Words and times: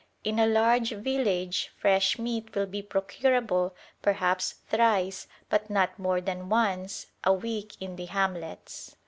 In 0.23 0.39
a 0.39 0.47
large 0.47 0.93
village 0.93 1.69
fresh 1.77 2.17
meat 2.17 2.55
will 2.55 2.65
be 2.65 2.81
procurable 2.81 3.75
perhaps 4.01 4.53
thrice, 4.67 5.27
but 5.47 5.69
not 5.69 5.99
more 5.99 6.19
than 6.21 6.49
once, 6.49 7.05
a 7.23 7.31
week 7.33 7.77
in 7.79 7.97
the 7.97 8.05
hamlets. 8.07 8.95